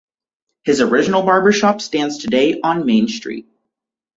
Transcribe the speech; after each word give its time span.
His 0.63 0.81
original 0.81 1.21
barbershop 1.21 1.79
stands 1.79 2.17
today 2.17 2.59
on 2.63 2.87
Main 2.87 3.07
street. 3.07 3.47